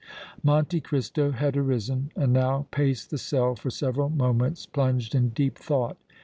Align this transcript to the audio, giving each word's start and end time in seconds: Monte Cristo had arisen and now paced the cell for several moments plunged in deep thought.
Monte 0.41 0.81
Cristo 0.81 1.29
had 1.29 1.55
arisen 1.55 2.11
and 2.15 2.33
now 2.33 2.65
paced 2.71 3.11
the 3.11 3.19
cell 3.19 3.53
for 3.55 3.69
several 3.69 4.09
moments 4.09 4.65
plunged 4.65 5.13
in 5.13 5.29
deep 5.29 5.59
thought. 5.59 5.95